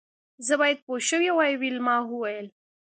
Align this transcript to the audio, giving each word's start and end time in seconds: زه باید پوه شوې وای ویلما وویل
زه 0.47 0.53
باید 0.61 0.79
پوه 0.85 0.99
شوې 1.09 1.29
وای 1.33 1.53
ویلما 1.61 1.97
وویل 2.05 2.47